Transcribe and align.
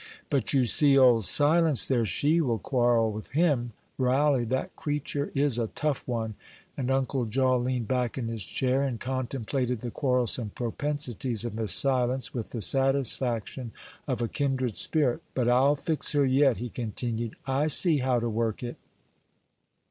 "But, 0.31 0.51
you 0.51 0.65
see, 0.65 0.97
old 0.97 1.25
Silence 1.25 1.87
there, 1.87 2.07
she 2.07 2.41
will 2.41 2.57
quarrel 2.57 3.11
with 3.11 3.29
him: 3.33 3.71
railly, 3.99 4.45
that 4.45 4.75
cretur 4.75 5.29
is 5.35 5.59
a 5.59 5.67
tough 5.67 6.07
one;" 6.07 6.33
and 6.75 6.89
Uncle 6.89 7.25
Jaw 7.25 7.55
leaned 7.57 7.87
back 7.87 8.17
in 8.17 8.27
his 8.27 8.43
chair, 8.43 8.81
and 8.81 8.99
contemplated 8.99 9.81
the 9.81 9.91
quarrelsome 9.91 10.53
propensities 10.55 11.45
of 11.45 11.53
Miss 11.53 11.71
Silence 11.73 12.33
with 12.33 12.49
the 12.49 12.61
satisfaction 12.61 13.73
of 14.07 14.23
a 14.23 14.27
kindred 14.27 14.73
spirit. 14.73 15.21
"But 15.35 15.47
I'll 15.47 15.75
fix 15.75 16.13
her 16.13 16.25
yet," 16.25 16.57
he 16.57 16.69
continued; 16.69 17.35
"I 17.45 17.67
see 17.67 17.99
how 17.99 18.19
to 18.19 18.27
work 18.27 18.63
it." 18.63 18.77